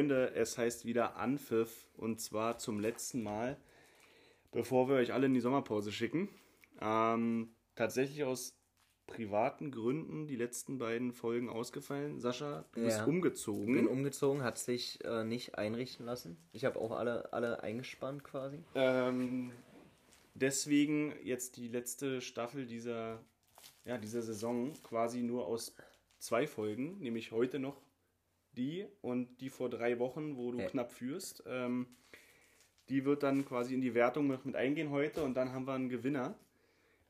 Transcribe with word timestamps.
Freunde, 0.00 0.32
es 0.34 0.56
heißt 0.56 0.86
wieder 0.86 1.16
Anpfiff 1.16 1.86
und 1.98 2.22
zwar 2.22 2.56
zum 2.56 2.80
letzten 2.80 3.22
Mal, 3.22 3.58
bevor 4.50 4.88
wir 4.88 4.96
euch 4.96 5.12
alle 5.12 5.26
in 5.26 5.34
die 5.34 5.40
Sommerpause 5.40 5.92
schicken. 5.92 6.30
Ähm, 6.80 7.50
tatsächlich 7.74 8.24
aus 8.24 8.56
privaten 9.06 9.70
Gründen 9.70 10.26
die 10.26 10.36
letzten 10.36 10.78
beiden 10.78 11.12
Folgen 11.12 11.50
ausgefallen. 11.50 12.18
Sascha, 12.18 12.64
du 12.72 12.82
bist 12.82 13.00
Ja. 13.00 13.04
umgezogen. 13.04 13.74
Bin 13.74 13.86
umgezogen, 13.88 14.42
hat 14.42 14.56
sich 14.56 15.04
äh, 15.04 15.22
nicht 15.22 15.56
einrichten 15.56 16.06
lassen. 16.06 16.38
Ich 16.52 16.64
habe 16.64 16.78
auch 16.80 16.92
alle, 16.92 17.30
alle 17.34 17.62
eingespannt 17.62 18.24
quasi. 18.24 18.64
Ähm, 18.74 19.52
deswegen 20.32 21.12
jetzt 21.22 21.58
die 21.58 21.68
letzte 21.68 22.22
Staffel 22.22 22.64
dieser, 22.64 23.20
ja, 23.84 23.98
dieser 23.98 24.22
Saison 24.22 24.72
quasi 24.82 25.20
nur 25.20 25.44
aus 25.46 25.74
zwei 26.18 26.46
Folgen, 26.46 26.98
nämlich 27.00 27.32
heute 27.32 27.58
noch 27.58 27.82
die 28.60 28.86
und 29.00 29.40
die 29.40 29.48
vor 29.48 29.70
drei 29.70 29.98
Wochen, 29.98 30.36
wo 30.36 30.52
du 30.52 30.58
Ja. 30.60 30.66
knapp 30.68 30.92
führst. 30.92 31.42
Ähm, 31.46 31.86
die 32.88 33.04
wird 33.04 33.22
dann 33.22 33.44
quasi 33.44 33.74
in 33.74 33.80
die 33.80 33.94
Wertung 33.94 34.26
mit, 34.26 34.44
mit 34.44 34.54
eingehen 34.56 34.90
heute 34.90 35.22
und 35.22 35.34
dann 35.34 35.52
haben 35.52 35.66
wir 35.66 35.72
einen 35.74 35.88
Gewinner. 35.88 36.34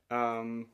Ähm, 0.09 0.69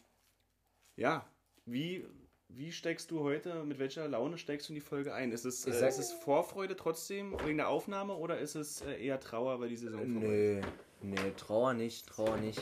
ja, 0.96 1.26
wie, 1.66 2.06
wie 2.50 2.72
steigst 2.72 3.12
du 3.12 3.22
heute, 3.22 3.64
mit 3.64 3.80
welcher 3.80 4.08
Laune 4.08 4.38
steigst 4.38 4.68
du 4.68 4.74
in 4.74 4.76
die 4.76 4.82
Folge 4.82 5.14
ein? 5.14 5.32
Ist 5.32 5.46
es, 5.46 5.66
äh, 5.66 5.72
sag- 5.72 5.90
ist 5.90 6.00
es 6.00 6.12
Vorfreude 6.12 6.76
trotzdem 6.76 7.36
wegen 7.46 7.58
der 7.58 7.70
Aufnahme 7.70 8.16
oder 8.16 8.40
ist 8.40 8.56
es 8.56 8.82
äh, 8.82 9.02
eher 9.04 9.20
Trauer, 9.20 9.60
weil 9.60 9.70
die 9.70 9.76
Saison 9.78 10.00
vorbei 10.12 10.28
ist? 10.28 10.66
Nö, 11.02 11.10
nee, 11.10 11.32
Trauer 11.38 11.74
nicht, 11.74 12.08
Trauer 12.08 12.38
nicht. 12.38 12.62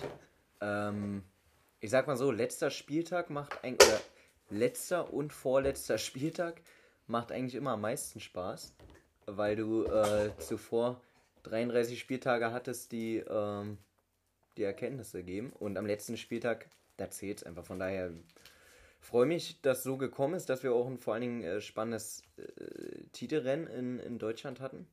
Ähm, 0.62 1.24
ich 1.80 1.90
sag 1.90 2.08
mal 2.08 2.18
so, 2.18 2.32
letzter 2.32 2.70
Spieltag 2.72 3.30
macht 3.30 3.64
ein, 3.64 3.76
oder 3.76 4.02
letzter 4.50 5.14
und 5.14 5.34
vorletzter 5.34 5.98
Spieltag 5.98 6.62
macht 7.08 7.32
eigentlich 7.32 7.56
immer 7.56 7.72
am 7.72 7.82
meisten 7.82 8.20
Spaß, 8.20 8.74
weil 9.26 9.56
du 9.56 9.86
äh, 9.86 10.32
zuvor 10.40 11.02
33 11.44 12.00
Spieltage 12.00 12.52
hattest, 12.52 12.92
die 12.92 13.18
ähm, 13.18 13.78
die 14.58 14.64
Erkenntnisse 14.64 15.24
geben 15.24 15.52
und 15.52 15.78
am 15.78 15.86
letzten 15.86 16.18
Spieltag, 16.18 16.68
da 16.98 17.10
zählt 17.10 17.40
es 17.40 17.44
einfach. 17.44 17.66
Von 17.66 17.80
daher 17.80 18.12
freue 19.00 19.26
mich, 19.26 19.62
dass 19.62 19.84
so 19.84 19.98
gekommen 19.98 20.34
ist, 20.34 20.50
dass 20.50 20.64
wir 20.64 20.74
auch 20.74 20.88
ein 20.88 20.98
vor 20.98 21.14
allen 21.14 21.22
Dingen 21.22 21.44
äh, 21.44 21.62
spannendes 21.62 22.24
äh, 22.38 23.04
Titelrennen 23.12 23.68
in, 23.68 24.00
in 24.00 24.18
Deutschland 24.18 24.60
hatten. 24.60 24.88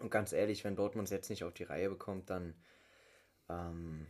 Und 0.00 0.10
ganz 0.10 0.32
ehrlich, 0.32 0.64
wenn 0.64 0.76
Dortmund 0.76 1.08
es 1.08 1.12
jetzt 1.12 1.28
nicht 1.28 1.44
auf 1.44 1.52
die 1.52 1.64
Reihe 1.64 1.90
bekommt, 1.90 2.30
dann, 2.30 2.54
ähm, 3.48 4.06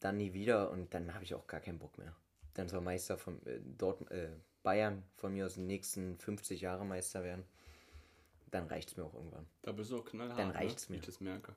dann 0.00 0.16
nie 0.16 0.32
wieder 0.32 0.70
und 0.70 0.94
dann 0.94 1.12
habe 1.12 1.24
ich 1.24 1.34
auch 1.34 1.46
gar 1.46 1.60
keinen 1.60 1.78
Bock 1.78 1.98
mehr. 1.98 2.14
Dann 2.54 2.68
soll 2.68 2.80
Meister 2.80 3.18
von 3.18 3.44
äh, 3.46 3.58
Dortmund, 3.76 4.12
äh, 4.12 4.28
Bayern 4.64 5.04
von 5.14 5.32
mir 5.32 5.46
aus 5.46 5.54
den 5.54 5.68
nächsten 5.68 6.18
50 6.18 6.62
Jahre 6.62 6.84
Meister 6.84 7.22
werden. 7.22 7.44
Dann 8.50 8.66
reicht 8.66 8.88
es 8.88 8.96
mir 8.96 9.04
auch 9.04 9.14
irgendwann. 9.14 9.46
Da 9.62 9.70
bist 9.70 9.92
du 9.92 9.98
auch 9.98 10.04
knallhart. 10.04 10.38
Dann 10.38 10.50
reicht's 10.50 10.88
ne? 10.88 10.96
mir. 10.96 11.00
Ich 11.00 11.06
das 11.06 11.20
merke. 11.20 11.54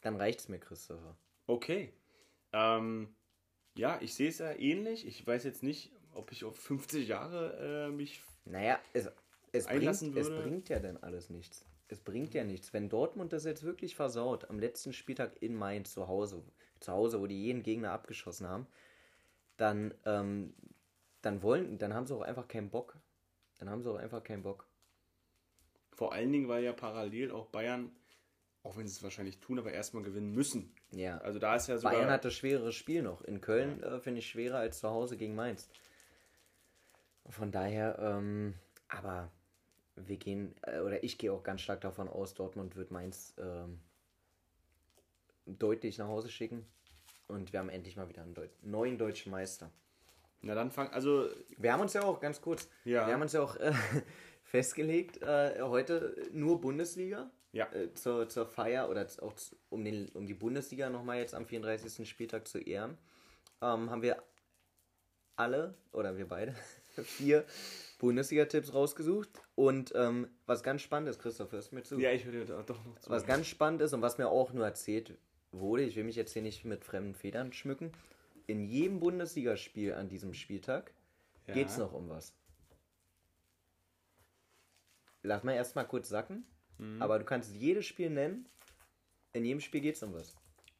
Dann 0.00 0.16
reicht 0.16 0.40
es 0.40 0.48
mir, 0.48 0.58
Christopher. 0.58 1.16
Okay. 1.46 1.92
Ähm, 2.52 3.14
ja, 3.76 3.98
ich 4.00 4.14
sehe 4.14 4.28
es 4.28 4.38
ja 4.38 4.52
ähnlich. 4.52 5.06
Ich 5.06 5.26
weiß 5.26 5.44
jetzt 5.44 5.62
nicht, 5.62 5.92
ob 6.14 6.32
ich 6.32 6.44
auf 6.44 6.56
50 6.56 7.08
Jahre 7.08 7.88
äh, 7.88 7.90
mich. 7.90 8.22
Naja, 8.44 8.78
es, 8.92 9.10
es, 9.52 9.66
Einlassen 9.66 10.12
bringt, 10.12 10.26
es 10.26 10.30
würde- 10.30 10.42
bringt 10.42 10.68
ja 10.68 10.78
dann 10.78 10.96
alles 10.98 11.30
nichts. 11.30 11.64
Es 11.88 12.00
bringt 12.00 12.34
ja 12.34 12.44
nichts. 12.44 12.72
Wenn 12.72 12.88
Dortmund 12.88 13.32
das 13.32 13.44
jetzt 13.44 13.62
wirklich 13.62 13.94
versaut, 13.96 14.50
am 14.50 14.58
letzten 14.58 14.92
Spieltag 14.92 15.40
in 15.40 15.54
Mainz 15.54 15.92
zu 15.92 16.08
Hause, 16.08 16.42
zu 16.80 16.92
Hause, 16.92 17.20
wo 17.20 17.26
die 17.26 17.42
jeden 17.42 17.62
Gegner 17.62 17.92
abgeschossen 17.92 18.48
haben, 18.48 18.66
dann, 19.56 19.94
ähm, 20.04 20.54
dann 21.22 21.42
wollen, 21.42 21.78
dann 21.78 21.94
haben 21.94 22.06
sie 22.06 22.14
auch 22.14 22.22
einfach 22.22 22.48
keinen 22.48 22.70
Bock. 22.70 22.96
Dann 23.58 23.70
haben 23.70 23.82
sie 23.82 23.90
auch 23.90 23.96
einfach 23.96 24.22
keinen 24.22 24.42
Bock. 24.42 24.66
Vor 25.92 26.12
allen 26.12 26.30
Dingen, 26.30 26.48
weil 26.48 26.62
ja 26.62 26.72
parallel 26.72 27.30
auch 27.30 27.46
Bayern, 27.46 27.90
auch 28.62 28.76
wenn 28.76 28.86
sie 28.86 28.94
es 28.94 29.02
wahrscheinlich 29.02 29.38
tun, 29.38 29.58
aber 29.58 29.72
erstmal 29.72 30.02
gewinnen 30.02 30.32
müssen. 30.32 30.74
Ja. 30.90 31.18
Also 31.18 31.38
da 31.38 31.56
ist 31.56 31.68
ja 31.68 31.78
sogar. 31.78 31.92
Bayern 31.92 32.10
hat 32.10 32.24
das 32.24 32.34
schwerere 32.34 32.72
Spiel 32.72 33.02
noch. 33.02 33.22
In 33.22 33.40
Köln 33.40 33.82
äh, 33.82 33.98
finde 34.00 34.18
ich 34.18 34.28
schwerer 34.28 34.58
als 34.58 34.80
zu 34.80 34.90
Hause 34.90 35.16
gegen 35.16 35.34
Mainz. 35.34 35.68
Von 37.28 37.50
daher, 37.50 37.98
ähm, 37.98 38.54
aber 38.88 39.30
wir 39.96 40.16
gehen, 40.16 40.54
äh, 40.62 40.80
oder 40.80 41.02
ich 41.02 41.18
gehe 41.18 41.32
auch 41.32 41.42
ganz 41.42 41.62
stark 41.62 41.80
davon 41.80 42.08
aus, 42.08 42.34
Dortmund 42.34 42.76
wird 42.76 42.90
Mainz 42.90 43.34
ähm, 43.38 43.80
deutlich 45.46 45.98
nach 45.98 46.08
Hause 46.08 46.28
schicken. 46.28 46.66
Und 47.28 47.52
wir 47.52 47.60
haben 47.60 47.70
endlich 47.70 47.96
mal 47.96 48.08
wieder 48.08 48.22
einen 48.22 48.34
Deut 48.34 48.50
neuen 48.62 48.98
deutschen 48.98 49.32
Meister. 49.32 49.70
Na 50.42 50.54
dann 50.54 50.70
fang. 50.70 50.88
Also, 50.90 51.28
Wir 51.56 51.72
haben 51.72 51.80
uns 51.80 51.92
ja 51.92 52.02
auch, 52.02 52.20
ganz 52.20 52.40
kurz, 52.40 52.68
Ja. 52.84 53.06
wir 53.06 53.14
haben 53.14 53.22
uns 53.22 53.32
ja 53.32 53.42
auch 53.42 53.56
äh, 53.56 53.72
festgelegt, 54.44 55.22
äh, 55.22 55.60
heute 55.62 56.14
nur 56.32 56.60
Bundesliga. 56.60 57.30
Ja. 57.52 57.72
Äh, 57.72 57.94
zur, 57.94 58.28
zur 58.28 58.46
Feier 58.46 58.90
oder 58.90 59.06
auch 59.22 59.32
um, 59.70 59.82
den, 59.84 60.08
um 60.10 60.26
die 60.26 60.34
Bundesliga 60.34 60.90
nochmal 60.90 61.18
jetzt 61.18 61.34
am 61.34 61.46
34. 61.46 62.06
Spieltag 62.08 62.46
zu 62.46 62.58
ehren, 62.58 62.98
ähm, 63.62 63.90
haben 63.90 64.02
wir 64.02 64.22
alle, 65.36 65.74
oder 65.92 66.16
wir 66.18 66.28
beide, 66.28 66.54
vier 67.02 67.44
Bundesliga-Tipps 67.98 68.74
rausgesucht. 68.74 69.30
Und 69.54 69.92
ähm, 69.94 70.28
was 70.46 70.62
ganz 70.62 70.82
spannend 70.82 71.08
ist, 71.08 71.18
Christoph, 71.18 71.52
hörst 71.52 71.72
du 71.72 71.76
mir 71.76 71.82
zu? 71.82 71.98
ja, 71.98 72.10
ich 72.12 72.26
würde 72.26 72.44
da 72.44 72.62
doch 72.62 72.84
noch 72.84 72.98
zu. 72.98 73.10
Was 73.10 73.24
ganz 73.26 73.46
spannend 73.46 73.80
ist 73.82 73.92
und 73.94 74.02
was 74.02 74.18
mir 74.18 74.28
auch 74.28 74.52
nur 74.52 74.64
erzählt 74.66 75.16
wurde, 75.52 75.82
ich 75.84 75.96
will 75.96 76.04
mich 76.04 76.16
jetzt 76.16 76.32
hier 76.32 76.42
nicht 76.42 76.64
mit 76.66 76.84
fremden 76.84 77.14
Federn 77.14 77.52
schmücken, 77.52 77.92
in 78.46 78.64
jedem 78.64 79.00
Bundesligaspiel 79.00 79.94
an 79.94 80.08
diesem 80.08 80.34
Spieltag 80.34 80.92
Ja. 81.46 81.54
geht 81.54 81.68
es 81.68 81.78
noch 81.78 81.92
um 81.92 82.08
was. 82.08 82.32
Lass 85.22 85.42
mal 85.42 85.54
erstmal 85.54 85.86
kurz 85.86 86.08
sacken, 86.08 86.44
Mhm. 86.78 87.02
aber 87.02 87.18
du 87.18 87.24
kannst 87.24 87.54
jedes 87.54 87.86
Spiel 87.86 88.10
nennen, 88.10 88.48
in 89.32 89.44
jedem 89.44 89.60
Spiel 89.60 89.80
geht 89.80 89.96
es 89.96 90.02
um 90.02 90.12
was. 90.14 90.34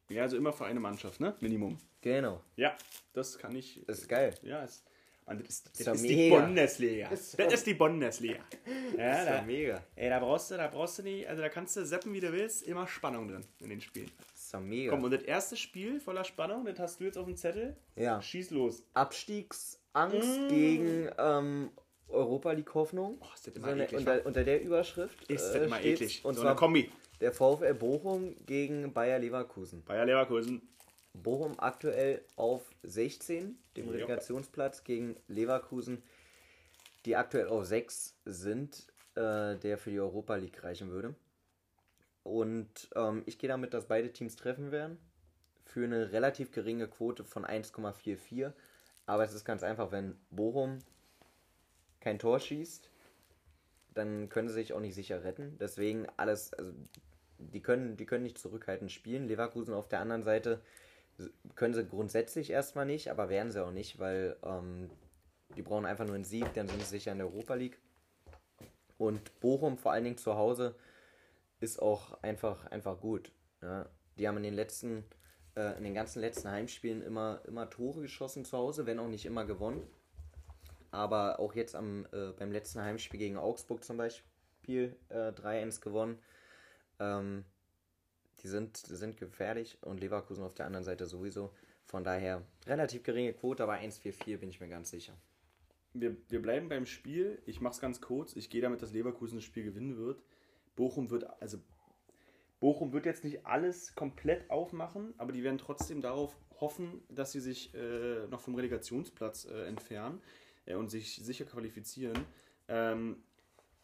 Ja, 0.09 0.21
also 0.23 0.37
immer 0.37 0.53
für 0.53 0.65
eine 0.65 0.79
Mannschaft, 0.79 1.19
ne? 1.19 1.35
Minimum. 1.41 1.77
Genau, 2.01 2.41
Ja, 2.55 2.77
das 3.13 3.37
kann 3.37 3.55
ich. 3.55 3.83
das 3.87 3.99
ist 3.99 4.07
geil. 4.07 4.33
Ja, 4.43 4.63
ist, 4.63 4.85
und 5.25 5.41
das 5.41 5.49
ist, 5.49 5.65
das 5.79 5.85
doch 5.85 5.93
ist 5.95 6.03
die. 6.03 6.29
Bundesliga. 6.29 7.09
Das 7.09 7.33
ist 7.33 7.65
die 7.67 7.73
Bundesliga. 7.73 8.39
Ja, 8.97 9.11
Das 9.11 9.19
ist 9.19 9.27
da, 9.29 9.41
mega. 9.41 9.83
ey, 9.95 10.09
da 10.09 10.19
brauchst 10.19 10.49
du, 10.51 10.55
da 10.55 10.67
brauchst 10.67 10.99
du 10.99 11.03
nicht, 11.03 11.27
also 11.27 11.41
da 11.41 11.49
kannst 11.49 11.75
du 11.75 11.85
seppen, 11.85 12.13
wie 12.13 12.21
du 12.21 12.31
willst, 12.31 12.63
immer 12.63 12.87
Spannung 12.87 13.27
drin 13.27 13.45
in 13.59 13.69
den 13.69 13.81
Spielen. 13.81 14.09
Ist 14.47 14.53
ja 14.53 14.61
mega. 14.61 14.91
Komm, 14.91 15.03
und 15.03 15.11
das 15.11 15.23
erste 15.23 15.57
Spiel 15.57 15.99
voller 15.99 16.23
Spannung, 16.23 16.63
das 16.63 16.79
hast 16.79 17.01
du 17.01 17.03
jetzt 17.03 17.17
auf 17.17 17.25
dem 17.25 17.35
Zettel. 17.35 17.75
Ja. 17.97 18.21
Schieß 18.21 18.51
los. 18.51 18.81
Abstiegsangst 18.93 20.39
Mm. 20.41 20.47
gegen 20.47 21.09
ähm, 21.17 21.71
Europa 22.07 22.53
League 22.53 22.73
Hoffnung. 22.73 23.17
Oh, 23.19 23.25
ist 23.35 23.45
das 23.47 23.55
immer 23.55 23.65
So 23.67 23.71
eine, 23.73 23.83
eklig, 23.83 23.99
unter, 23.99 24.25
unter 24.25 24.43
der 24.45 24.61
Überschrift 24.61 25.21
Ist 25.29 25.47
das 25.49 25.55
äh, 25.55 25.65
immer 25.65 25.81
eklig. 25.83 26.23
Und 26.23 26.35
so 26.35 26.41
zwar 26.43 26.51
eine 26.51 26.59
Kombi. 26.59 26.89
der 27.19 27.33
VfL 27.33 27.73
Bochum 27.73 28.37
gegen 28.45 28.93
Bayer 28.93 29.19
Leverkusen. 29.19 29.83
Bayer 29.83 30.05
Leverkusen. 30.05 30.61
Bochum 31.13 31.59
aktuell 31.59 32.23
auf 32.37 32.61
16, 32.83 33.57
dem. 33.75 33.89
Relegationsplatz 33.89 34.85
gegen 34.85 35.17
Leverkusen, 35.27 36.01
die 37.05 37.17
aktuell 37.17 37.49
auf 37.49 37.65
6 37.65 38.15
sind, 38.23 38.87
äh, 39.15 39.57
der 39.57 39.77
für 39.77 39.89
die 39.91 39.99
Europa 39.99 40.35
League 40.35 40.63
reichen 40.63 40.89
würde. 40.89 41.15
Und 42.27 42.89
ähm, 42.95 43.23
ich 43.25 43.39
gehe 43.39 43.47
damit, 43.47 43.73
dass 43.73 43.87
beide 43.87 44.11
Teams 44.11 44.35
treffen 44.35 44.71
werden. 44.71 44.97
Für 45.63 45.85
eine 45.85 46.11
relativ 46.11 46.51
geringe 46.51 46.87
Quote 46.87 47.23
von 47.23 47.45
1,44. 47.45 48.51
Aber 49.05 49.23
es 49.23 49.33
ist 49.33 49.45
ganz 49.45 49.63
einfach, 49.63 49.91
wenn 49.91 50.17
Bochum 50.29 50.79
kein 52.01 52.19
Tor 52.19 52.39
schießt, 52.39 52.89
dann 53.93 54.29
können 54.29 54.49
sie 54.49 54.55
sich 54.55 54.73
auch 54.73 54.81
nicht 54.81 54.95
sicher 54.95 55.23
retten. 55.23 55.57
Deswegen 55.59 56.05
alles, 56.17 56.53
also 56.53 56.71
die 57.37 57.61
können, 57.61 57.95
die 57.95 58.05
können 58.05 58.23
nicht 58.23 58.37
zurückhaltend 58.37 58.91
spielen. 58.91 59.27
Leverkusen 59.27 59.73
auf 59.73 59.87
der 59.87 60.01
anderen 60.01 60.23
Seite 60.23 60.61
können 61.55 61.73
sie 61.73 61.85
grundsätzlich 61.85 62.49
erstmal 62.49 62.85
nicht, 62.85 63.09
aber 63.09 63.29
werden 63.29 63.51
sie 63.51 63.63
auch 63.63 63.71
nicht, 63.71 63.99
weil 63.99 64.35
ähm, 64.43 64.89
die 65.55 65.61
brauchen 65.61 65.85
einfach 65.85 66.05
nur 66.05 66.15
einen 66.15 66.25
Sieg, 66.25 66.53
dann 66.53 66.67
sind 66.67 66.81
sie 66.81 66.89
sicher 66.89 67.13
in 67.13 67.19
der 67.19 67.27
Europa 67.27 67.55
League. 67.55 67.79
Und 68.97 69.39
Bochum 69.39 69.77
vor 69.77 69.93
allen 69.93 70.03
Dingen 70.03 70.17
zu 70.17 70.35
Hause 70.35 70.75
ist 71.59 71.81
auch 71.81 72.21
einfach, 72.21 72.65
einfach 72.67 72.99
gut. 72.99 73.31
Ja. 73.61 73.89
Die 74.17 74.27
haben 74.27 74.37
in 74.37 74.43
den 74.43 74.53
letzten, 74.53 75.03
äh, 75.55 75.77
in 75.77 75.83
den 75.83 75.93
ganzen 75.93 76.21
letzten 76.21 76.49
Heimspielen 76.49 77.01
immer, 77.01 77.41
immer 77.45 77.69
Tore 77.69 78.01
geschossen 78.01 78.45
zu 78.45 78.57
Hause, 78.57 78.85
wenn 78.85 78.99
auch 78.99 79.07
nicht 79.07 79.25
immer 79.25 79.45
gewonnen. 79.45 79.81
Aber 80.91 81.39
auch 81.39 81.53
jetzt 81.53 81.75
am, 81.75 82.05
äh, 82.11 82.31
beim 82.37 82.51
letzten 82.51 82.81
Heimspiel 82.81 83.19
gegen 83.19 83.37
Augsburg 83.37 83.83
zum 83.83 83.97
Beispiel 83.97 84.95
äh, 85.09 85.31
3-1 85.31 85.81
gewonnen. 85.81 86.19
Ähm, 86.99 87.45
die 88.41 88.47
sind, 88.47 88.77
sind 88.77 89.17
gefährlich 89.17 89.77
und 89.81 89.99
Leverkusen 89.99 90.43
auf 90.43 90.53
der 90.53 90.65
anderen 90.65 90.85
Seite 90.85 91.05
sowieso. 91.05 91.51
Von 91.85 92.03
daher 92.03 92.43
relativ 92.65 93.03
geringe 93.03 93.33
Quote, 93.33 93.63
aber 93.63 93.75
1-4-4 93.75 94.37
bin 94.37 94.49
ich 94.49 94.59
mir 94.59 94.69
ganz 94.69 94.91
sicher. 94.91 95.13
Wir, 95.93 96.15
wir 96.29 96.41
bleiben 96.41 96.69
beim 96.69 96.85
Spiel. 96.85 97.41
Ich 97.45 97.61
mach's 97.61 97.79
ganz 97.79 98.01
kurz. 98.01 98.35
Ich 98.35 98.49
gehe 98.49 98.61
damit, 98.61 98.81
dass 98.81 98.91
Leverkusen 98.91 99.37
das 99.37 99.45
Spiel 99.45 99.63
gewinnen 99.63 99.97
wird. 99.97 100.21
Bochum 100.77 101.09
wird, 101.09 101.25
also 101.41 101.57
Bochum 102.61 102.93
wird 102.93 103.05
jetzt 103.05 103.25
nicht 103.25 103.45
alles 103.45 103.93
komplett 103.95 104.49
aufmachen, 104.49 105.13
aber 105.17 105.33
die 105.33 105.43
werden 105.43 105.57
trotzdem 105.57 106.01
darauf 106.01 106.37
hoffen, 106.61 107.01
dass 107.09 107.33
sie 107.33 107.41
sich 107.41 107.73
äh, 107.75 108.27
noch 108.27 108.39
vom 108.39 108.55
Relegationsplatz 108.55 109.45
äh, 109.45 109.65
entfernen 109.65 110.21
äh, 110.65 110.75
und 110.75 110.89
sich 110.89 111.17
sicher 111.17 111.45
qualifizieren. 111.45 112.17
Ähm, 112.69 113.23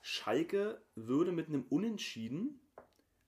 Schalke 0.01 0.81
würde 0.95 1.31
mit 1.31 1.49
einem 1.49 1.63
Unentschieden, 1.69 2.59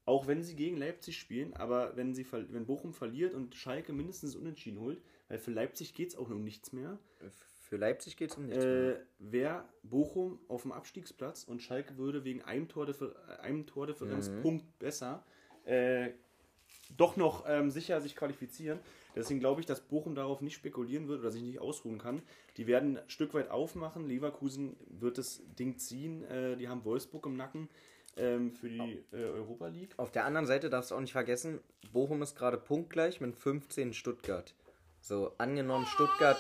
auch 0.06 0.28
wenn 0.28 0.44
sie 0.44 0.56
gegen 0.56 0.78
Leipzig 0.78 1.20
spielen, 1.20 1.54
aber 1.54 1.96
wenn, 1.96 2.14
sie, 2.14 2.26
wenn 2.32 2.66
Bochum 2.66 2.94
verliert 2.94 3.34
und 3.34 3.56
Schalke 3.56 3.94
mindestens 3.94 4.36
Unentschieden 4.36 4.80
holt, 4.80 5.02
weil 5.28 5.40
für 5.40 5.52
Leipzig 5.52 5.94
geht 5.94 6.10
es 6.10 6.16
auch 6.16 6.30
um 6.30 6.44
nichts 6.44 6.74
mehr. 6.74 7.00
Für 7.68 7.78
Leipzig 7.78 8.16
geht 8.16 8.32
es 8.32 8.38
um 8.38 8.46
nichts 8.46 8.64
äh. 8.64 8.96
Wäre 9.18 9.66
Bochum 9.84 10.40
auf 10.48 10.62
dem 10.62 10.72
Abstiegsplatz 10.72 11.44
und 11.44 11.62
Schalke 11.62 11.98
würde 11.98 12.24
wegen 12.24 12.42
einem, 12.44 12.68
Tordiffer 12.68 13.16
einem 13.42 13.66
Tordifferenzpunkt 13.66 14.66
Mhm. 14.66 14.74
besser 14.80 15.24
äh, 15.66 16.12
doch 16.96 17.18
noch 17.18 17.46
ähm, 17.48 17.72
sicher 17.72 18.00
sich 18.02 18.16
qualifizieren. 18.16 18.80
Deswegen 19.16 19.40
glaube 19.40 19.62
ich, 19.62 19.66
dass 19.66 19.82
Bochum 19.82 20.14
darauf 20.14 20.42
nicht 20.42 20.54
spekulieren 20.54 21.08
wird 21.08 21.22
oder 21.22 21.32
sich 21.32 21.42
nicht 21.42 21.60
ausruhen 21.60 21.98
kann. 21.98 22.22
Die 22.58 22.68
werden 22.68 22.98
ein 22.98 23.10
Stück 23.10 23.34
weit 23.34 23.50
aufmachen. 23.50 24.08
Leverkusen 24.08 24.76
wird 24.88 25.18
das 25.18 25.42
Ding 25.58 25.78
ziehen. 25.78 26.24
Äh, 26.26 26.58
die 26.58 26.68
haben 26.68 26.86
Wolfsburg 26.86 27.26
im 27.26 27.36
Nacken 27.36 27.70
ähm, 28.18 28.52
für 28.52 28.70
die 28.70 29.04
äh, 29.12 29.24
Europa 29.24 29.68
League. 29.68 29.94
Auf 29.98 30.12
der 30.12 30.26
anderen 30.26 30.46
Seite 30.46 30.70
darfst 30.70 30.92
du 30.92 30.96
auch 30.96 31.02
nicht 31.02 31.14
vergessen, 31.14 31.60
Bochum 31.92 32.22
ist 32.22 32.36
gerade 32.36 32.58
punktgleich 32.58 33.22
mit 33.22 33.36
15 33.36 33.94
Stuttgart. 33.94 34.54
So, 35.02 35.34
angenommen 35.38 35.86
Stuttgart. 35.88 36.38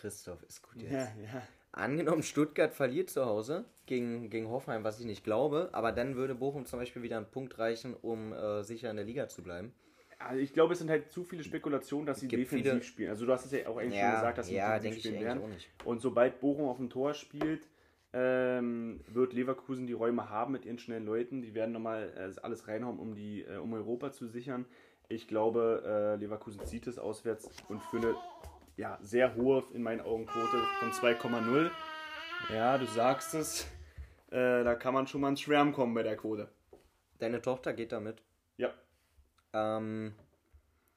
Christoph, 0.00 0.42
ist 0.44 0.62
gut 0.62 0.80
jetzt. 0.82 0.92
Ja, 0.92 1.00
ja. 1.00 1.42
Angenommen, 1.72 2.22
Stuttgart 2.22 2.72
verliert 2.74 3.10
zu 3.10 3.24
Hause 3.26 3.64
gegen, 3.86 4.28
gegen 4.28 4.48
Hoffenheim, 4.48 4.82
was 4.82 4.98
ich 4.98 5.06
nicht 5.06 5.22
glaube, 5.22 5.68
aber 5.72 5.92
dann 5.92 6.16
würde 6.16 6.34
Bochum 6.34 6.66
zum 6.66 6.78
Beispiel 6.80 7.02
wieder 7.02 7.16
einen 7.16 7.30
Punkt 7.30 7.58
reichen, 7.58 7.94
um 7.94 8.32
äh, 8.32 8.64
sicher 8.64 8.90
in 8.90 8.96
der 8.96 9.04
Liga 9.04 9.28
zu 9.28 9.42
bleiben. 9.42 9.72
Also 10.18 10.40
ich 10.40 10.52
glaube, 10.52 10.72
es 10.72 10.80
sind 10.80 10.90
halt 10.90 11.12
zu 11.12 11.24
viele 11.24 11.44
Spekulationen, 11.44 12.06
dass 12.06 12.20
sie 12.20 12.28
defensiv 12.28 12.70
viele- 12.72 12.82
spielen. 12.82 13.10
Also 13.10 13.24
du 13.24 13.32
hast 13.32 13.46
es 13.46 13.52
ja 13.52 13.66
auch 13.68 13.78
eigentlich 13.78 14.00
schon 14.00 14.10
gesagt, 14.10 14.38
dass 14.38 14.46
sie 14.48 14.54
ja, 14.54 14.78
defensiv 14.78 15.02
spielen 15.04 15.24
werden. 15.24 15.42
auch 15.42 15.48
nicht. 15.48 15.68
Und 15.84 16.00
sobald 16.00 16.40
Bochum 16.40 16.68
auf 16.68 16.76
dem 16.76 16.90
Tor 16.90 17.14
spielt, 17.14 17.68
ähm, 18.12 19.00
wird 19.06 19.32
Leverkusen 19.32 19.86
die 19.86 19.92
Räume 19.92 20.28
haben 20.28 20.52
mit 20.52 20.64
ihren 20.64 20.78
schnellen 20.78 21.06
Leuten. 21.06 21.40
Die 21.40 21.54
werden 21.54 21.72
nochmal 21.72 22.12
äh, 22.16 22.40
alles 22.40 22.66
reinhauen, 22.68 22.98
um, 22.98 23.14
die, 23.14 23.42
äh, 23.42 23.56
um 23.56 23.72
Europa 23.72 24.10
zu 24.12 24.26
sichern. 24.26 24.66
Ich 25.08 25.26
glaube, 25.28 25.82
äh, 25.86 26.16
Leverkusen 26.16 26.64
zieht 26.66 26.86
es 26.86 26.98
auswärts 26.98 27.48
und 27.68 27.80
für 27.84 27.98
eine 27.98 28.14
ja, 28.80 28.98
sehr 29.02 29.34
hohe, 29.36 29.62
in 29.74 29.82
meinen 29.82 30.00
Augen, 30.00 30.24
Quote 30.26 30.58
von 30.78 30.90
2,0. 30.90 31.70
Ja, 32.48 32.78
du 32.78 32.86
sagst 32.86 33.34
es. 33.34 33.66
Äh, 34.30 34.64
da 34.64 34.74
kann 34.74 34.94
man 34.94 35.06
schon 35.06 35.20
mal 35.20 35.28
ins 35.28 35.42
Schwärmen 35.42 35.74
kommen 35.74 35.92
bei 35.92 36.02
der 36.02 36.16
Quote. 36.16 36.48
Deine 37.18 37.42
Tochter 37.42 37.74
geht 37.74 37.92
damit. 37.92 38.22
Ja, 38.56 38.72
Ähm, 39.52 40.14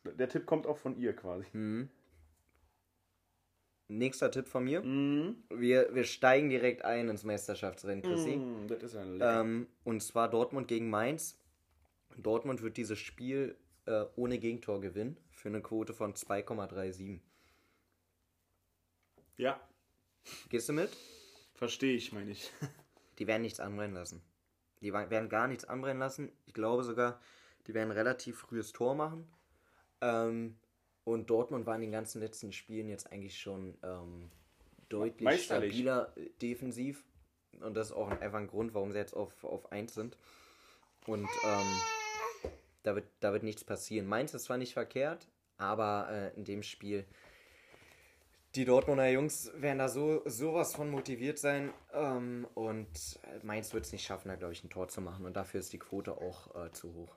der 0.05 0.29
Tipp 0.29 0.45
kommt 0.45 0.65
auch 0.65 0.77
von 0.77 0.95
ihr 0.95 1.13
quasi. 1.13 1.45
nächster 3.89 4.31
Tipp 4.31 4.47
von 4.47 4.63
mir. 4.63 4.81
Mhm. 4.81 5.43
Wir, 5.49 5.93
wir 5.93 6.05
steigen 6.05 6.49
direkt 6.49 6.85
ein 6.85 7.09
ins 7.09 7.25
Meisterschaftsrennen, 7.25 8.01
Chrissy. 8.01 8.37
Mm, 8.37 8.67
das 8.67 8.81
ist 8.81 8.93
lecker. 8.93 9.41
Ähm, 9.41 9.67
und 9.83 10.01
zwar 10.01 10.29
Dortmund 10.29 10.69
gegen 10.69 10.89
Mainz. 10.89 11.37
Dortmund 12.17 12.61
wird 12.61 12.77
dieses 12.77 12.97
Spiel 12.97 13.57
äh, 13.85 14.05
ohne 14.15 14.39
Gegentor 14.39 14.79
gewinnen 14.79 15.17
für 15.31 15.49
eine 15.49 15.61
Quote 15.61 15.93
von 15.93 16.13
2,37. 16.13 17.19
Ja, 19.37 19.59
Gehst 20.49 20.69
du 20.69 20.73
mit? 20.73 20.89
verstehe 21.55 21.95
ich, 21.95 22.11
meine 22.11 22.31
ich. 22.31 22.51
Die 23.19 23.27
werden 23.27 23.41
nichts 23.41 23.59
anbrennen 23.59 23.93
lassen. 23.95 24.21
Die 24.81 24.91
werden 24.93 25.29
gar 25.29 25.47
nichts 25.47 25.65
anbrennen 25.65 25.99
lassen. 25.99 26.31
Ich 26.45 26.53
glaube 26.53 26.83
sogar, 26.83 27.21
die 27.67 27.73
werden 27.73 27.91
relativ 27.91 28.39
frühes 28.39 28.73
Tor 28.73 28.95
machen. 28.95 29.31
Ähm, 30.01 30.57
und 31.05 31.29
Dortmund 31.29 31.65
war 31.65 31.75
in 31.75 31.81
den 31.81 31.91
ganzen 31.91 32.19
letzten 32.21 32.51
Spielen 32.51 32.89
jetzt 32.89 33.09
eigentlich 33.11 33.39
schon 33.39 33.77
ähm, 33.83 34.29
deutlich 34.89 35.21
Meisterlich. 35.21 35.71
stabiler 35.73 36.11
äh, 36.17 36.29
defensiv. 36.41 37.05
Und 37.61 37.75
das 37.75 37.87
ist 37.87 37.93
auch 37.93 38.09
einfach 38.09 38.39
ein 38.39 38.47
Grund, 38.47 38.73
warum 38.73 38.91
sie 38.91 38.97
jetzt 38.97 39.13
auf, 39.13 39.43
auf 39.45 39.71
1 39.71 39.93
sind. 39.93 40.17
Und 41.05 41.29
ähm, 41.45 41.81
da, 42.81 42.95
wird, 42.95 43.05
da 43.21 43.31
wird 43.31 43.43
nichts 43.43 43.63
passieren. 43.63 44.07
Mainz 44.07 44.33
ist 44.33 44.45
zwar 44.45 44.57
nicht 44.57 44.73
verkehrt, 44.73 45.27
aber 45.57 46.09
äh, 46.09 46.35
in 46.35 46.43
dem 46.43 46.63
Spiel 46.63 47.05
die 48.55 48.65
Dortmunder 48.65 49.09
Jungs 49.09 49.51
werden 49.55 49.79
da 49.79 49.89
so 49.89 50.21
sowas 50.25 50.75
von 50.75 50.89
motiviert 50.89 51.39
sein 51.39 51.71
ähm, 51.91 52.47
und 52.53 53.19
Mainz 53.41 53.73
wird 53.73 53.85
es 53.85 53.91
nicht 53.91 54.05
schaffen, 54.05 54.27
da 54.27 54.35
glaube 54.35 54.53
ich 54.53 54.63
ein 54.63 54.69
Tor 54.69 54.87
zu 54.87 55.01
machen 55.01 55.25
und 55.25 55.35
dafür 55.35 55.59
ist 55.59 55.73
die 55.73 55.79
Quote 55.79 56.17
auch 56.17 56.65
äh, 56.65 56.71
zu 56.71 56.93
hoch. 56.93 57.15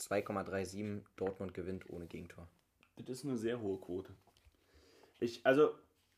2,37 0.00 1.02
Dortmund 1.16 1.54
gewinnt 1.54 1.90
ohne 1.90 2.06
Gegentor. 2.06 2.48
Das 2.96 3.18
ist 3.18 3.24
eine 3.24 3.36
sehr 3.36 3.60
hohe 3.60 3.78
Quote. 3.78 4.14
Ich, 5.20 5.44
also, 5.44 5.74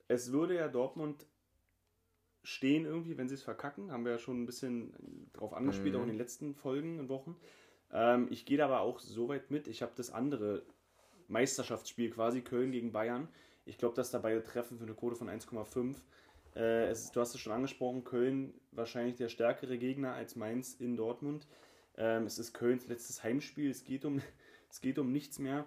es 0.09 0.33
würde 0.33 0.55
ja 0.55 0.69
Dortmund 0.69 1.27
stehen 2.43 2.85
irgendwie, 2.85 3.17
wenn 3.17 3.29
sie 3.29 3.35
es 3.35 3.43
verkacken. 3.43 3.91
Haben 3.91 4.05
wir 4.05 4.13
ja 4.13 4.19
schon 4.19 4.43
ein 4.43 4.47
bisschen 4.47 5.31
drauf 5.33 5.53
angespielt, 5.53 5.97
auch 5.97 6.03
in 6.03 6.09
den 6.09 6.19
letzten 6.19 6.55
Folgen 6.55 6.99
und 6.99 7.09
Wochen. 7.09 7.37
Ähm, 7.93 8.29
ich 8.31 8.45
gehe 8.45 8.59
da 8.59 8.67
aber 8.67 8.81
auch 8.81 8.99
so 8.99 9.29
weit 9.29 9.51
mit. 9.51 9.69
Ich 9.69 9.83
habe 9.83 9.93
das 9.97 10.11
andere 10.11 10.63
Meisterschaftsspiel 11.29 12.11
quasi, 12.11 12.43
Köln 12.43 12.73
gegen 12.73 12.93
Bayern. 12.93 13.29
Ich 13.65 13.79
glaube, 13.79 13.95
dass 13.95 14.11
da 14.11 14.19
beide 14.19 14.43
treffen 14.43 14.79
für 14.79 14.85
eine 14.85 14.95
Quote 14.95 15.17
von 15.17 15.29
1,5. 15.29 15.97
Äh, 16.57 16.87
es 16.89 17.13
du 17.13 17.21
hast 17.21 17.35
es 17.35 17.41
schon 17.41 17.53
angesprochen, 17.53 18.05
Köln 18.05 18.55
wahrscheinlich 18.73 19.17
der 19.17 19.29
stärkere 19.29 19.79
Gegner 19.79 20.15
als 20.15 20.37
Mainz 20.37 20.75
in 20.75 20.97
Dortmund. 20.97 21.47
Ähm, 21.97 22.25
es 22.25 22.39
ist 22.39 22.53
Kölns 22.53 22.89
letztes 22.89 23.23
Heimspiel. 23.23 23.71
Es 23.71 23.85
geht 23.85 24.05
um, 24.05 24.21
es 24.71 24.81
geht 24.81 24.99
um 24.99 25.13
nichts 25.13 25.39
mehr. 25.39 25.67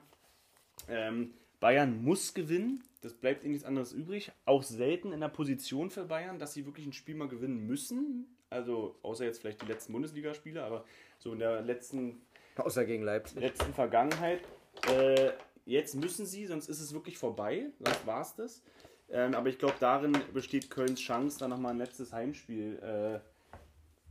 Ähm, 0.87 1.33
Bayern 1.59 2.03
muss 2.03 2.33
gewinnen. 2.33 2.83
Das 3.01 3.13
bleibt 3.13 3.43
ihnen 3.43 3.53
nichts 3.53 3.65
anderes 3.65 3.93
übrig. 3.93 4.31
Auch 4.45 4.63
selten 4.63 5.13
in 5.13 5.21
der 5.21 5.29
Position 5.29 5.89
für 5.89 6.05
Bayern, 6.05 6.39
dass 6.39 6.53
sie 6.53 6.65
wirklich 6.65 6.85
ein 6.85 6.93
Spiel 6.93 7.15
mal 7.15 7.27
gewinnen 7.27 7.65
müssen. 7.65 8.37
Also, 8.49 8.97
außer 9.01 9.25
jetzt 9.25 9.39
vielleicht 9.39 9.61
die 9.61 9.65
letzten 9.65 9.93
Bundesligaspiele, 9.93 10.63
aber 10.63 10.85
so 11.19 11.33
in 11.33 11.39
der 11.39 11.61
letzten, 11.61 12.21
Außer 12.57 12.85
gegen 12.85 13.03
Leipzig. 13.03 13.39
letzten 13.39 13.73
Vergangenheit. 13.73 14.41
Äh, 14.89 15.31
jetzt 15.65 15.95
müssen 15.95 16.25
sie, 16.25 16.45
sonst 16.45 16.69
ist 16.69 16.81
es 16.81 16.93
wirklich 16.93 17.17
vorbei. 17.17 17.71
Sonst 17.79 18.05
war 18.05 18.21
es 18.21 18.35
das. 18.35 18.61
Ähm, 19.09 19.35
aber 19.35 19.49
ich 19.49 19.59
glaube, 19.59 19.75
darin 19.79 20.17
besteht 20.33 20.69
Kölns 20.69 20.99
Chance, 20.99 21.39
da 21.39 21.47
nochmal 21.47 21.73
ein 21.73 21.77
letztes 21.77 22.13
Heimspiel 22.13 22.79
äh, 22.81 23.19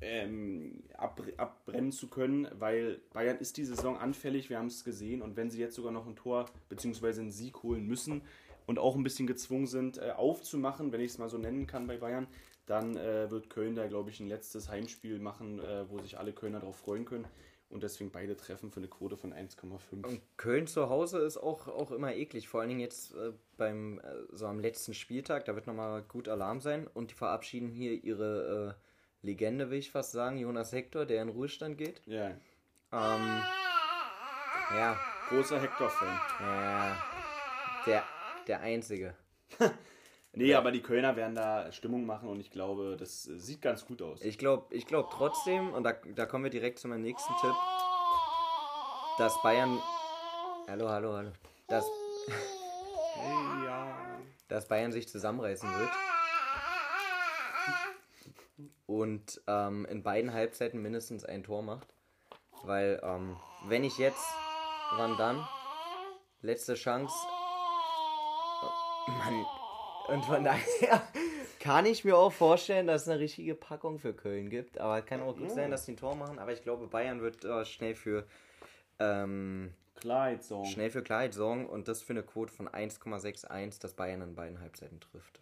ähm, 0.02 0.82
ab, 0.96 1.20
abbrennen 1.36 1.92
zu 1.92 2.08
können, 2.08 2.48
weil 2.58 3.00
Bayern 3.12 3.38
ist 3.38 3.56
die 3.56 3.64
Saison 3.64 3.96
anfällig, 3.96 4.50
wir 4.50 4.58
haben 4.58 4.66
es 4.66 4.84
gesehen. 4.84 5.22
Und 5.22 5.36
wenn 5.36 5.50
sie 5.50 5.60
jetzt 5.60 5.76
sogar 5.76 5.92
noch 5.92 6.06
ein 6.06 6.16
Tor 6.16 6.46
bzw. 6.68 7.20
einen 7.20 7.30
Sieg 7.30 7.62
holen 7.62 7.86
müssen 7.86 8.22
und 8.66 8.78
auch 8.78 8.96
ein 8.96 9.02
bisschen 9.02 9.26
gezwungen 9.26 9.66
sind, 9.66 9.98
äh, 9.98 10.10
aufzumachen, 10.10 10.92
wenn 10.92 11.00
ich 11.00 11.12
es 11.12 11.18
mal 11.18 11.28
so 11.28 11.38
nennen 11.38 11.66
kann 11.66 11.86
bei 11.86 11.96
Bayern, 11.96 12.26
dann 12.66 12.96
äh, 12.96 13.30
wird 13.30 13.50
Köln 13.50 13.74
da, 13.74 13.86
glaube 13.86 14.10
ich, 14.10 14.20
ein 14.20 14.28
letztes 14.28 14.68
Heimspiel 14.68 15.18
machen, 15.18 15.58
äh, 15.58 15.88
wo 15.88 15.98
sich 15.98 16.18
alle 16.18 16.32
Kölner 16.32 16.60
darauf 16.60 16.76
freuen 16.76 17.04
können. 17.04 17.26
Und 17.72 17.82
deswegen 17.82 18.10
beide 18.10 18.36
treffen 18.36 18.70
für 18.70 18.80
eine 18.80 18.88
Quote 18.88 19.16
von 19.16 19.32
1,5. 19.32 20.06
Und 20.06 20.20
Köln 20.36 20.66
zu 20.66 20.90
Hause 20.90 21.20
ist 21.20 21.38
auch, 21.38 21.68
auch 21.68 21.90
immer 21.90 22.14
eklig. 22.14 22.46
Vor 22.48 22.60
allen 22.60 22.68
Dingen 22.68 22.80
jetzt 22.80 23.14
äh, 23.14 23.32
beim 23.56 23.98
äh, 24.00 24.02
so 24.30 24.46
am 24.46 24.60
letzten 24.60 24.92
Spieltag, 24.92 25.46
da 25.46 25.54
wird 25.54 25.66
nochmal 25.66 26.02
gut 26.02 26.28
Alarm 26.28 26.60
sein. 26.60 26.86
Und 26.86 27.10
die 27.10 27.14
verabschieden 27.14 27.68
hier 27.70 27.92
ihre 28.04 28.76
äh, 29.22 29.26
Legende, 29.26 29.70
will 29.70 29.78
ich 29.78 29.90
fast 29.90 30.12
sagen, 30.12 30.36
Jonas 30.36 30.72
Hector, 30.72 31.06
der 31.06 31.22
in 31.22 31.30
Ruhestand 31.30 31.78
geht. 31.78 32.02
Ja, 32.06 32.32
Ähm, 32.92 33.42
ja, 34.76 35.00
großer 35.30 35.58
Hector-Fan. 35.60 36.20
ja, 36.40 37.04
der, 37.86 38.04
der 38.46 38.60
einzige. 38.60 39.14
Nee, 40.34 40.54
aber 40.54 40.72
die 40.72 40.80
Kölner 40.80 41.14
werden 41.16 41.34
da 41.34 41.70
Stimmung 41.72 42.06
machen 42.06 42.28
und 42.28 42.40
ich 42.40 42.50
glaube, 42.50 42.96
das 42.98 43.28
äh, 43.28 43.38
sieht 43.38 43.60
ganz 43.60 43.84
gut 43.84 44.00
aus. 44.00 44.22
Ich 44.22 44.38
glaube 44.38 44.74
ich 44.74 44.86
glaub 44.86 45.10
trotzdem, 45.10 45.72
und 45.74 45.84
da, 45.84 45.92
da 45.92 46.24
kommen 46.24 46.44
wir 46.44 46.50
direkt 46.50 46.78
zu 46.78 46.88
meinem 46.88 47.02
nächsten 47.02 47.34
Tipp, 47.40 47.54
dass 49.18 49.40
Bayern. 49.42 49.78
Hallo, 50.68 50.88
hallo, 50.88 51.12
hallo. 51.12 51.32
Dass, 51.68 51.84
Hey, 53.14 53.64
ja. 53.66 53.94
dass 54.48 54.68
Bayern 54.68 54.92
sich 54.92 55.06
zusammenreißen 55.06 55.68
wird. 55.78 55.90
Und 58.86 59.42
ähm, 59.46 59.84
in 59.86 60.02
beiden 60.02 60.32
Halbzeiten 60.32 60.80
mindestens 60.80 61.24
ein 61.24 61.42
Tor 61.42 61.62
macht. 61.62 61.88
Weil, 62.64 63.00
ähm, 63.02 63.36
wenn 63.66 63.84
ich 63.84 63.98
jetzt, 63.98 64.24
wann 64.96 65.16
dann? 65.16 65.46
Letzte 66.40 66.74
Chance. 66.74 67.14
Mann. 69.08 69.44
Und 70.08 70.24
von 70.24 70.44
daher 70.44 71.02
kann 71.60 71.86
ich 71.86 72.04
mir 72.04 72.16
auch 72.16 72.32
vorstellen, 72.32 72.86
dass 72.86 73.02
es 73.02 73.08
eine 73.08 73.20
richtige 73.20 73.54
Packung 73.54 73.98
für 73.98 74.12
Köln 74.12 74.50
gibt. 74.50 74.78
Aber 74.78 74.98
es 74.98 75.06
kann 75.06 75.22
auch 75.22 75.36
gut 75.36 75.50
sein, 75.50 75.70
dass 75.70 75.86
die 75.86 75.92
ein 75.92 75.96
Tor 75.96 76.16
machen. 76.16 76.38
Aber 76.38 76.52
ich 76.52 76.62
glaube, 76.62 76.86
Bayern 76.86 77.20
wird 77.20 77.44
äh, 77.44 77.64
schnell 77.64 77.94
für 77.94 78.26
ähm, 78.98 79.72
Klarheit 79.94 80.42
so. 80.42 80.64
schnell 80.64 80.90
für 80.90 81.02
Klarheit 81.02 81.34
sorgen 81.34 81.66
und 81.66 81.88
das 81.88 82.02
für 82.02 82.12
eine 82.12 82.22
Quote 82.22 82.52
von 82.52 82.68
1,61, 82.68 83.80
dass 83.80 83.94
Bayern 83.94 84.22
in 84.22 84.34
beiden 84.34 84.60
Halbzeiten 84.60 85.00
trifft. 85.00 85.40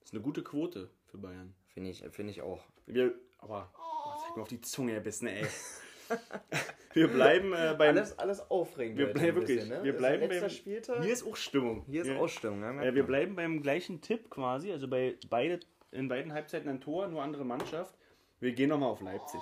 Das 0.00 0.10
ist 0.10 0.14
eine 0.14 0.22
gute 0.22 0.42
Quote 0.42 0.90
für 1.06 1.18
Bayern. 1.18 1.54
Finde 1.68 1.90
ich, 1.90 2.04
finde 2.10 2.30
ich 2.32 2.42
auch. 2.42 2.62
Wir, 2.86 3.14
aber, 3.38 3.72
oh, 3.78 4.20
zeig 4.22 4.36
mir 4.36 4.42
auf 4.42 4.48
die 4.48 4.60
Zunge 4.60 4.92
erbissen, 4.92 5.28
ey. 5.28 5.46
wir 6.94 7.08
bleiben 7.08 7.52
äh, 7.52 7.74
beim. 7.76 7.96
Alles, 7.96 8.18
alles 8.18 8.50
aufregend. 8.50 8.98
wir 8.98 9.12
bleiben 9.12 9.36
wirklich. 9.36 9.58
bisschen, 9.60 9.78
ne? 9.78 9.84
Wir 9.84 9.96
bleiben 9.96 10.28
beim. 10.28 10.50
Spieltag. 10.50 11.02
Hier 11.02 11.12
ist 11.12 11.26
auch 11.26 11.36
Stimmung. 11.36 11.84
Hier 11.86 12.02
ist 12.02 12.08
wir, 12.08 12.18
Ausstimmung. 12.18 12.60
Ne? 12.60 12.86
äh, 12.86 12.94
wir 12.94 13.04
bleiben 13.04 13.36
beim 13.36 13.62
gleichen 13.62 14.00
Tipp 14.00 14.30
quasi. 14.30 14.72
Also 14.72 14.88
bei 14.88 15.16
beide 15.28 15.60
in 15.92 16.08
beiden 16.08 16.32
Halbzeiten 16.32 16.68
ein 16.68 16.80
Tor, 16.80 17.08
nur 17.08 17.22
andere 17.22 17.44
Mannschaft. 17.44 17.94
Wir 18.40 18.52
gehen 18.52 18.68
nochmal 18.68 18.90
auf 18.90 19.00
Leipzig. 19.00 19.40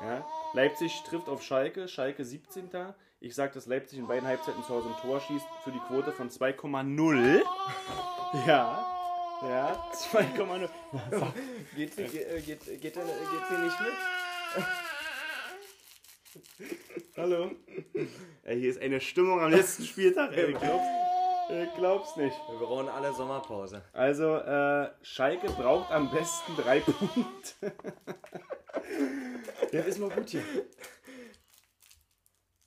Ja? 0.00 0.26
Leipzig 0.54 1.02
trifft 1.06 1.28
auf 1.28 1.42
Schalke, 1.42 1.88
Schalke 1.88 2.24
17. 2.24 2.70
Ich 3.20 3.34
sage, 3.34 3.54
dass 3.54 3.66
Leipzig 3.66 3.98
in 3.98 4.06
beiden 4.06 4.26
Halbzeiten 4.26 4.62
zu 4.64 4.70
Hause 4.70 4.88
ein 4.88 5.00
Tor 5.00 5.20
schießt 5.20 5.46
für 5.62 5.70
die 5.70 5.78
Quote 5.78 6.12
von 6.12 6.30
2,0. 6.30 7.42
Ja, 8.48 8.84
ja, 9.42 9.90
2,0. 9.92 10.68
Geht, 11.76 11.96
geht, 11.96 12.12
geht, 12.12 12.44
geht, 12.44 12.80
geht 12.80 12.94
sie 12.94 13.58
nicht 13.62 13.80
mit? 13.80 14.64
Hallo. 17.16 17.52
Ey, 18.42 18.58
hier 18.58 18.70
ist 18.70 18.82
eine 18.82 19.00
Stimmung 19.00 19.40
am 19.40 19.52
letzten 19.52 19.84
Spieltag. 19.86 20.36
Ey, 20.36 20.50
ich 20.50 20.58
glaub's, 20.58 20.86
ich 21.48 21.74
glaub's 21.76 22.16
nicht. 22.16 22.36
Wir 22.50 22.58
brauchen 22.58 22.88
alle 22.88 23.12
Sommerpause. 23.12 23.84
Also, 23.92 24.34
äh, 24.38 24.90
Schalke 25.02 25.46
braucht 25.46 25.92
am 25.92 26.10
besten 26.10 26.56
drei 26.56 26.80
Punkte. 26.80 27.72
ja, 29.70 29.80
ist 29.82 30.00
mal 30.00 30.10
gut 30.10 30.28
hier. 30.28 30.42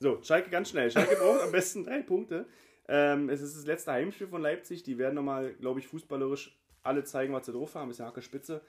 So, 0.00 0.22
Schalke 0.22 0.48
ganz 0.48 0.70
schnell. 0.70 0.90
Schalke 0.90 1.16
braucht 1.16 1.42
am 1.42 1.52
besten 1.52 1.84
drei 1.84 2.00
Punkte. 2.00 2.46
Ähm, 2.88 3.28
es 3.28 3.42
ist 3.42 3.54
das 3.54 3.66
letzte 3.66 3.92
Heimspiel 3.92 4.28
von 4.28 4.40
Leipzig. 4.40 4.82
Die 4.82 4.96
werden 4.96 5.16
nochmal, 5.16 5.52
glaube 5.56 5.80
ich, 5.80 5.88
fußballerisch 5.88 6.58
alle 6.82 7.04
zeigen, 7.04 7.34
was 7.34 7.44
sie 7.44 7.52
drauf 7.52 7.74
haben. 7.74 7.90
Ist 7.90 7.98
ja 7.98 8.06
Hacke 8.06 8.22
Spitze. 8.22 8.62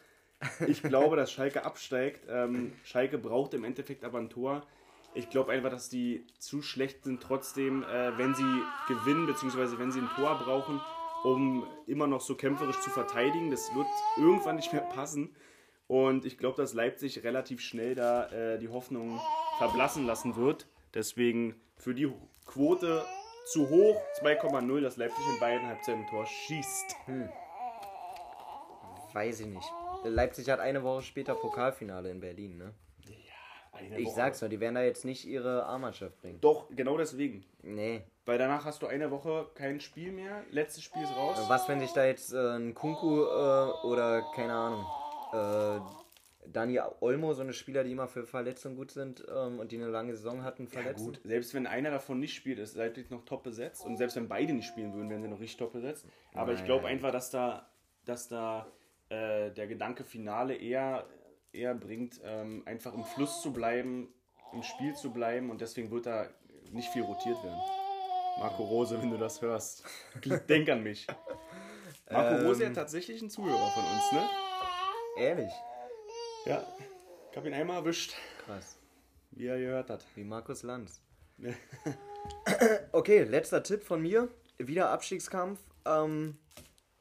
Ich 0.68 0.84
glaube, 0.84 1.16
dass 1.16 1.32
Schalke 1.32 1.64
absteigt. 1.64 2.26
Ähm, 2.30 2.74
Schalke 2.84 3.18
braucht 3.18 3.54
im 3.54 3.64
Endeffekt 3.64 4.04
aber 4.04 4.20
ein 4.20 4.30
Tor. 4.30 4.68
Ich 5.14 5.30
glaube 5.30 5.52
einfach, 5.52 5.72
dass 5.72 5.90
die 5.90 6.26
zu 6.38 6.62
schlecht 6.62 7.04
sind 7.04 7.22
trotzdem, 7.22 7.84
äh, 7.84 8.18
wenn 8.18 8.36
sie 8.36 8.62
gewinnen, 8.88 9.26
beziehungsweise 9.26 9.80
wenn 9.80 9.92
sie 9.92 10.00
ein 10.00 10.10
Tor 10.16 10.38
brauchen, 10.38 10.80
um 11.24 11.66
immer 11.88 12.08
noch 12.08 12.22
so 12.22 12.36
kämpferisch 12.36 12.80
zu 12.82 12.90
verteidigen. 12.90 13.52
Das 13.52 13.74
wird 13.76 13.88
irgendwann 14.18 14.56
nicht 14.56 14.72
mehr 14.72 14.82
passen. 14.82 15.36
Und 15.88 16.26
ich 16.26 16.38
glaube, 16.38 16.58
dass 16.58 16.74
Leipzig 16.74 17.24
relativ 17.24 17.62
schnell 17.62 17.96
da 17.96 18.28
äh, 18.28 18.60
die 18.60 18.70
Hoffnung 18.70 19.20
verblassen 19.58 20.06
lassen 20.06 20.36
wird. 20.36 20.68
Deswegen 20.94 21.56
für 21.76 21.96
die 21.96 22.12
Quote 22.46 23.04
zu 23.46 23.70
hoch, 23.70 24.00
2,0, 24.22 24.82
dass 24.82 24.98
Leipzig 24.98 25.26
in 25.34 25.40
beiden 25.40 25.68
Halbzeiten 25.68 26.02
ein 26.02 26.08
Tor 26.08 26.28
schießt. 26.28 26.96
Weiß 29.14 29.40
ich 29.40 29.48
nicht. 29.48 29.74
Leipzig 30.04 30.50
hat 30.50 30.60
eine 30.60 30.84
Woche 30.84 31.02
später 31.02 31.34
Pokalfinale 31.34 32.12
in 32.12 32.20
Berlin, 32.20 32.58
ne? 32.58 32.74
Eine 33.80 34.00
Ich 34.00 34.08
Woche. 34.08 34.16
sag's 34.16 34.42
nur, 34.42 34.50
die 34.50 34.60
werden 34.60 34.76
da 34.76 34.84
jetzt 34.84 35.06
nicht 35.06 35.26
ihre 35.26 35.66
A-Mannschaft 35.66 36.20
bringen. 36.22 36.40
Doch, 36.42 36.68
genau 36.76 36.98
deswegen. 36.98 37.46
Nee. 37.64 38.04
Weil 38.26 38.38
danach 38.38 38.66
hast 38.66 38.82
du 38.82 38.88
eine 38.88 39.10
Woche 39.12 39.48
kein 39.56 39.80
Spiel 39.80 40.12
mehr. 40.12 40.44
Letztes 40.52 40.84
Spiel 40.84 41.02
ist 41.04 41.16
raus. 41.16 41.38
Was, 41.48 41.68
wenn 41.68 41.80
sich 41.80 41.92
da 41.94 42.06
jetzt 42.06 42.34
äh, 42.34 42.38
ein 42.58 42.74
Kunku 42.76 43.24
äh, 43.24 43.28
oder, 43.88 44.24
keine 44.36 44.54
Ahnung, 44.54 44.86
äh, 45.34 45.80
Dani 46.52 46.80
Olmo, 47.02 47.34
so 47.34 47.42
eine 47.42 47.54
Spieler, 47.54 47.84
die 47.84 47.92
immer 47.92 48.08
für 48.08 48.26
Verletzungen 48.26 48.76
gut 48.76 48.92
sind 48.92 49.24
ähm, 49.34 49.60
und 49.60 49.72
die 49.72 49.78
eine 49.78 49.88
lange 49.88 50.16
Saison 50.16 50.44
hatten, 50.44 50.64
Ja, 50.66 50.70
verletzen? 50.82 51.06
gut, 51.06 51.20
selbst 51.24 51.54
wenn 51.54 51.68
einer 51.68 51.92
davon 51.92 52.20
nicht 52.20 52.34
spielt, 52.36 52.58
ist 52.60 52.76
Leipzig 52.76 53.12
noch 53.12 53.24
top 53.26 53.44
besetzt. 53.44 53.86
Und 53.86 53.98
selbst 53.98 54.16
wenn 54.16 54.28
beide 54.28 54.54
nicht 54.54 54.68
spielen 54.68 54.94
würden, 54.94 55.10
wären 55.10 55.22
sie 55.22 55.28
noch 55.28 55.40
richtig 55.40 55.58
top 55.58 55.74
besetzt. 55.74 56.06
Aber 56.34 56.54
ich 56.54 56.64
glaube 56.66 56.84
Nein. 56.84 56.94
einfach, 56.94 57.12
dass 57.12 57.30
da, 57.30 57.70
dass 58.06 58.28
da 58.30 58.66
äh, 59.10 59.52
der 59.52 59.68
Gedanke 59.68 60.04
Finale 60.04 60.56
eher, 60.56 61.06
eher 61.52 61.74
bringt, 61.76 62.20
ähm, 62.24 62.64
einfach 62.66 62.94
im 62.94 63.04
Fluss 63.04 63.42
zu 63.42 63.52
bleiben, 63.54 64.14
im 64.54 64.64
Spiel 64.64 64.96
zu 64.96 65.12
bleiben. 65.12 65.50
Und 65.50 65.62
deswegen 65.62 65.92
wird 65.92 66.06
da 66.06 66.28
nicht 66.72 66.90
viel 66.90 67.04
rotiert 67.04 67.42
werden. 67.44 67.60
Marco 68.40 68.64
Rose, 68.64 69.02
wenn 69.02 69.12
du 69.12 69.18
das 69.18 69.42
hörst, 69.42 69.84
denk 70.50 70.70
an 70.70 70.84
mich. 70.84 71.08
Marco 72.10 72.48
Rose 72.48 72.64
ja 72.64 72.70
tatsächlich 72.70 73.22
ein 73.22 73.30
Zuhörer 73.30 73.70
von 73.72 73.84
uns, 73.84 74.12
ne? 74.14 74.30
Ehrlich? 75.18 75.52
Ja. 76.46 76.66
Ich 77.32 77.38
habe 77.38 77.48
ihn 77.48 77.54
einmal 77.54 77.78
erwischt, 77.78 78.16
Krass. 78.46 78.80
wie 79.32 79.48
er 79.48 79.60
gehört 79.60 79.90
hat. 79.90 80.06
Wie 80.16 80.24
Markus 80.24 80.64
Lanz. 80.64 81.02
okay, 82.92 83.24
letzter 83.24 83.62
Tipp 83.62 83.84
von 83.84 84.02
mir. 84.02 84.30
Wieder 84.58 84.90
Abstiegskampf. 84.90 85.60
Ähm, 85.86 86.38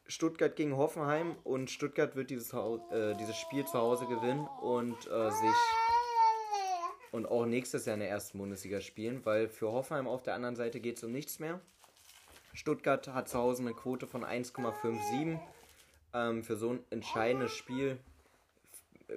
Stuttgart 0.09 0.57
gegen 0.57 0.77
Hoffenheim 0.77 1.37
und 1.45 1.71
Stuttgart 1.71 2.17
wird 2.17 2.31
dieses, 2.31 2.53
äh, 2.55 3.15
dieses 3.17 3.37
Spiel 3.37 3.67
zu 3.67 3.79
Hause 3.79 4.07
gewinnen 4.07 4.49
und 4.63 4.97
äh, 5.07 5.31
sich 5.31 5.55
und 7.13 7.27
auch 7.27 7.45
nächstes 7.45 7.85
Jahr 7.85 7.95
in 7.95 8.01
der 8.01 8.09
ersten 8.09 8.39
Bundesliga 8.39 8.81
spielen, 8.81 9.25
weil 9.25 9.49
für 9.49 9.71
Hoffenheim 9.71 10.07
auf 10.07 10.23
der 10.23 10.35
anderen 10.35 10.57
Seite 10.57 10.81
geht 10.81 10.97
es 10.97 11.05
um 11.05 11.13
nichts 11.13 11.39
mehr. 11.39 11.61
Stuttgart 12.55 13.07
hat 13.09 13.29
zu 13.29 13.39
Hause 13.39 13.63
eine 13.63 13.75
Quote 13.75 14.07
von 14.07 14.25
1,57. 14.25 15.39
Ähm, 16.15 16.43
für 16.43 16.57
so 16.57 16.71
ein 16.71 16.85
entscheidendes 16.91 17.53
Spiel 17.53 17.99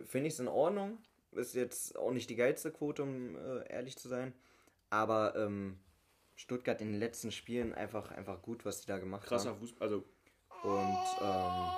finde 0.05 0.27
ich 0.27 0.33
es 0.33 0.39
in 0.39 0.49
Ordnung. 0.49 0.97
Ist 1.31 1.55
jetzt 1.55 1.97
auch 1.97 2.11
nicht 2.11 2.29
die 2.29 2.35
geilste 2.35 2.69
Quote, 2.71 3.03
um 3.03 3.37
äh, 3.37 3.69
ehrlich 3.69 3.97
zu 3.97 4.09
sein. 4.09 4.33
Aber 4.89 5.35
ähm, 5.37 5.79
Stuttgart 6.35 6.81
in 6.81 6.91
den 6.91 6.99
letzten 6.99 7.31
Spielen 7.31 7.73
einfach, 7.73 8.11
einfach 8.11 8.41
gut, 8.41 8.65
was 8.65 8.81
die 8.81 8.87
da 8.87 8.97
gemacht 8.97 9.25
Krasser 9.25 9.51
haben. 9.51 9.59
Fußball, 9.59 9.87
also 9.87 10.03
Und 10.63 10.97
ähm, 11.21 11.71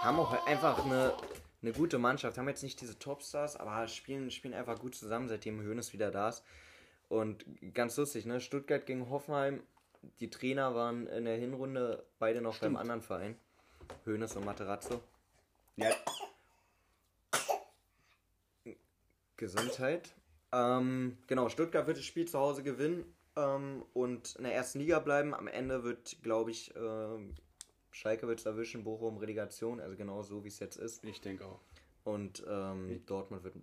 haben 0.00 0.18
auch 0.18 0.46
einfach 0.46 0.84
eine, 0.84 1.14
eine 1.62 1.72
gute 1.72 1.98
Mannschaft. 1.98 2.38
Haben 2.38 2.48
jetzt 2.48 2.62
nicht 2.62 2.80
diese 2.80 2.98
Topstars, 2.98 3.56
aber 3.56 3.86
spielen, 3.88 4.30
spielen 4.30 4.54
einfach 4.54 4.78
gut 4.78 4.94
zusammen, 4.94 5.28
seitdem 5.28 5.60
Hoeneß 5.60 5.92
wieder 5.92 6.10
da 6.10 6.30
ist. 6.30 6.42
Und 7.08 7.44
ganz 7.74 7.96
lustig, 7.96 8.26
ne? 8.26 8.40
Stuttgart 8.40 8.84
gegen 8.84 9.08
Hoffenheim. 9.08 9.62
Die 10.20 10.30
Trainer 10.30 10.74
waren 10.74 11.06
in 11.06 11.24
der 11.24 11.36
Hinrunde 11.36 12.04
beide 12.18 12.40
noch 12.40 12.54
Stimmt. 12.54 12.74
beim 12.74 12.80
anderen 12.80 13.02
Verein. 13.02 13.36
Hoeneß 14.06 14.36
und 14.36 14.44
Materazzo. 14.44 15.00
ja, 15.76 15.90
Gesundheit. 19.36 20.10
Ähm, 20.52 21.16
genau, 21.26 21.48
Stuttgart 21.48 21.86
wird 21.86 21.96
das 21.98 22.04
Spiel 22.04 22.26
zu 22.26 22.38
Hause 22.38 22.62
gewinnen 22.62 23.04
ähm, 23.36 23.84
und 23.94 24.36
in 24.36 24.44
der 24.44 24.54
ersten 24.54 24.80
Liga 24.80 24.98
bleiben. 24.98 25.34
Am 25.34 25.46
Ende 25.46 25.84
wird, 25.84 26.22
glaube 26.22 26.50
ich, 26.50 26.74
ähm, 26.76 27.34
Schalke 27.98 28.28
wird 28.28 28.38
es 28.38 28.46
erwischen, 28.46 28.84
Bochum 28.84 29.16
Relegation, 29.16 29.80
also 29.80 29.96
genau 29.96 30.22
so 30.22 30.44
wie 30.44 30.48
es 30.48 30.60
jetzt 30.60 30.76
ist. 30.76 31.04
ich 31.04 31.20
denke 31.20 31.44
auch. 31.44 31.60
Und 32.04 32.44
ähm, 32.48 33.02
Dortmund 33.06 33.42
wird, 33.42 33.56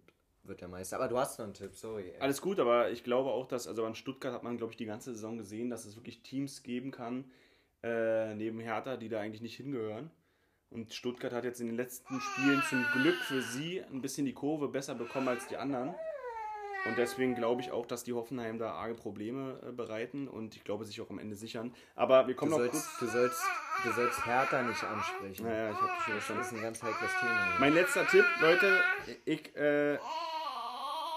wird 0.43 0.59
der 0.59 0.67
Meister. 0.67 0.97
Aber 0.97 1.07
du 1.07 1.17
hast 1.17 1.39
noch 1.39 1.45
einen 1.45 1.53
Tipp, 1.53 1.73
sorry. 1.73 2.11
ey. 2.11 2.19
Alles 2.19 2.41
gut, 2.41 2.59
aber 2.59 2.91
ich 2.91 3.05
glaube 3.05 3.29
auch, 3.29 3.47
dass, 3.47 3.65
also 3.65 3.85
an 3.85 3.95
Stuttgart 3.95 4.33
hat 4.33 4.43
man, 4.43 4.57
glaube 4.57 4.73
ich, 4.73 4.77
die 4.77 4.85
ganze 4.85 5.13
Saison 5.13 5.37
gesehen, 5.37 5.69
dass 5.69 5.85
es 5.85 5.95
wirklich 5.95 6.21
Teams 6.21 6.63
geben 6.63 6.91
kann, 6.91 7.31
äh, 7.81 8.35
neben 8.35 8.59
Hertha, 8.59 8.97
die 8.97 9.07
da 9.07 9.21
eigentlich 9.21 9.41
nicht 9.41 9.55
hingehören. 9.55 10.11
Und 10.69 10.93
Stuttgart 10.93 11.31
hat 11.31 11.45
jetzt 11.45 11.61
in 11.61 11.67
den 11.67 11.77
letzten 11.77 12.19
Spielen 12.19 12.61
zum 12.69 12.83
Glück 12.91 13.15
für 13.15 13.41
sie 13.41 13.81
ein 13.83 14.01
bisschen 14.01 14.25
die 14.25 14.33
Kurve 14.33 14.67
besser 14.67 14.95
bekommen 14.95 15.29
als 15.29 15.47
die 15.47 15.55
anderen. 15.55 15.95
Und 16.85 16.97
deswegen 16.99 17.33
glaube 17.33 17.61
ich 17.61 17.71
auch, 17.71 17.87
dass 17.87 18.03
die 18.03 18.13
Hoffenheim 18.13 18.59
da 18.59 18.73
arge 18.73 18.93
Probleme 18.93 19.59
äh, 19.67 19.71
bereiten 19.71 20.27
und 20.27 20.55
ich 20.55 20.63
glaube 20.63 20.85
sich 20.85 21.01
auch 21.01 21.09
am 21.09 21.17
Ende 21.17 21.35
sichern. 21.35 21.73
Aber 21.95 22.27
wir 22.27 22.35
Du 22.35 22.39
kommen 22.39 22.51
noch 22.51 22.59
sollst, 22.59 22.73
kurz. 22.73 22.99
du, 22.99 23.07
sollst, 23.07 23.43
du 23.83 23.91
sollst 23.91 24.25
Hertha 24.25 24.61
nicht 24.61 24.83
ansprechen. 24.83 25.45
Naja, 25.47 25.71
ich 25.71 25.77
habe 25.81 26.21
schon 26.21 26.37
Das 26.37 26.47
ist 26.47 26.53
ein 26.53 26.61
ganz 26.61 26.83
heikles 26.83 27.11
Thema. 27.19 27.55
Mein 27.59 27.73
letzter 27.73 28.05
Tipp, 28.07 28.25
Leute, 28.39 28.79
ich 29.25 29.55
äh, 29.55 29.97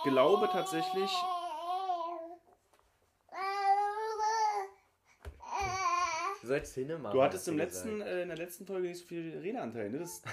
glaube 0.04 0.48
tatsächlich, 0.50 1.10
Du 6.40 6.46
sollst 6.46 6.74
hinne 6.76 6.96
machen. 6.98 7.14
Du 7.14 7.22
hattest 7.22 7.46
im 7.48 7.58
du 7.58 7.62
letzten, 7.62 8.00
äh, 8.00 8.22
in 8.22 8.28
der 8.28 8.38
letzten 8.38 8.64
Folge 8.64 8.88
nicht 8.88 9.00
so 9.00 9.06
viel 9.06 9.36
Redeanteil, 9.38 9.90
ne? 9.90 9.98
Das 9.98 10.22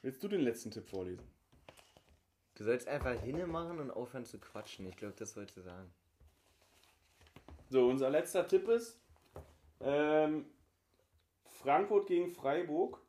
Willst 0.00 0.22
du 0.22 0.28
den 0.28 0.40
letzten 0.40 0.70
Tipp 0.70 0.88
vorlesen? 0.88 1.35
Du 2.56 2.64
sollst 2.64 2.88
einfach 2.88 3.12
hinne 3.20 3.46
machen 3.46 3.78
und 3.78 3.90
aufhören 3.90 4.24
zu 4.24 4.38
quatschen. 4.38 4.86
Ich 4.86 4.96
glaube, 4.96 5.14
das 5.18 5.36
wolltest 5.36 5.58
du 5.58 5.60
sagen. 5.62 5.92
So, 7.68 7.86
unser 7.86 8.08
letzter 8.08 8.46
Tipp 8.46 8.66
ist 8.68 8.98
ähm, 9.80 10.46
Frankfurt 11.44 12.06
gegen 12.06 12.30
Freiburg. 12.30 13.00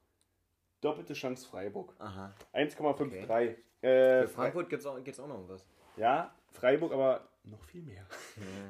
Doppelte 0.82 1.14
Chance 1.14 1.48
Freiburg. 1.48 1.94
Aha. 2.00 2.34
1,53. 2.54 3.56
Äh, 3.82 4.22
Für 4.24 4.28
Frankfurt 4.28 4.70
geht's 4.70 4.86
auch, 4.86 5.02
geht's 5.04 5.20
auch 5.20 5.28
noch 5.28 5.40
um 5.40 5.50
was. 5.50 5.66
Ja, 5.96 6.36
Freiburg 6.52 6.92
aber 6.92 7.28
noch 7.46 7.64
viel 7.64 7.82
mehr. 7.82 8.06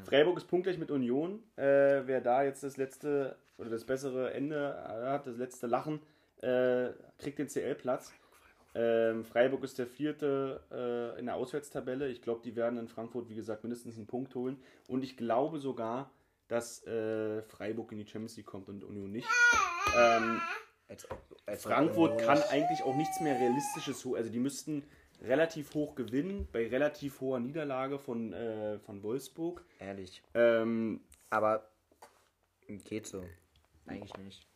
Freiburg 0.06 0.38
ist 0.38 0.48
punktgleich 0.48 0.78
mit 0.78 0.92
Union. 0.92 1.44
Äh, 1.56 2.06
wer 2.06 2.22
da 2.22 2.44
jetzt 2.44 2.64
das 2.64 2.78
letzte 2.78 3.36
oder 3.58 3.70
das 3.70 3.84
bessere 3.84 4.34
Ende 4.34 4.84
hat, 4.88 5.26
das 5.26 5.38
letzte 5.38 5.66
Lachen, 5.68 6.02
äh, 6.42 6.90
kriegt 7.18 7.40
den 7.40 7.48
CL-Platz. 7.48 8.14
Ähm, 8.78 9.26
Freiburg 9.26 9.64
ist 9.64 9.80
der 9.80 9.88
vierte 9.88 10.62
äh, 10.72 11.20
in 11.20 11.26
der 11.26 11.36
Auswärtstabelle. 11.36 12.10
Ich 12.10 12.22
glaube, 12.22 12.42
die 12.44 12.56
werden 12.56 12.78
in 12.78 12.88
Frankfurt, 12.88 13.28
wie 13.28 13.36
gesagt, 13.36 13.64
mindestens 13.64 13.98
einen 13.98 14.06
Punkt 14.06 14.36
holen. 14.36 14.62
Und 14.88 15.04
ich 15.04 15.18
glaube 15.18 15.60
sogar, 15.60 16.12
dass 16.48 16.86
äh, 16.86 17.42
Freiburg 17.42 17.92
in 17.92 17.98
die 17.98 18.06
Champions 18.06 18.38
League 18.38 18.46
kommt 18.46 18.70
und 18.70 18.84
Union 18.84 19.12
nicht. 19.12 19.28
Ähm, 19.98 20.40
Als, 20.90 21.08
als 21.46 21.64
Frankfurt 21.64 22.22
kann 22.22 22.42
eigentlich 22.50 22.84
auch 22.84 22.96
nichts 22.96 23.20
mehr 23.20 23.36
Realistisches 23.36 24.06
holen. 24.06 24.18
Also 24.18 24.32
die 24.32 24.40
müssten 24.40 24.84
relativ 25.22 25.74
hoch 25.74 25.96
gewinnen, 25.96 26.48
bei 26.52 26.68
relativ 26.68 27.20
hoher 27.20 27.40
Niederlage 27.40 28.00
von, 28.00 28.32
äh, 28.32 28.80
von 28.80 29.04
Wolfsburg. 29.04 29.66
Ehrlich. 29.80 30.22
Ähm, 30.34 31.02
Aber 31.30 31.68
geht 32.68 33.08
so. 33.08 33.24
Eigentlich 33.88 34.16
nicht. 34.18 34.48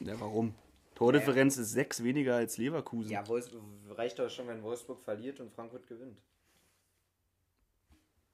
Ja, 0.00 0.18
warum? 0.20 0.54
Tordifferenz 1.00 1.56
ist 1.56 1.70
sechs 1.70 2.04
weniger 2.04 2.34
als 2.34 2.58
Leverkusen. 2.58 3.10
Ja, 3.10 3.26
Wolfs 3.26 3.50
reicht 3.88 4.18
doch 4.18 4.28
schon, 4.28 4.46
wenn 4.48 4.62
Wolfsburg 4.62 5.00
verliert 5.00 5.40
und 5.40 5.50
Frankfurt 5.50 5.86
gewinnt. 5.86 6.20